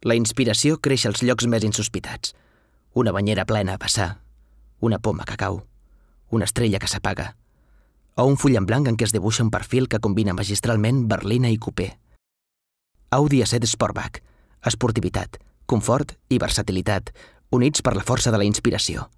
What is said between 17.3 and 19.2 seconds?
units per la força de la inspiració.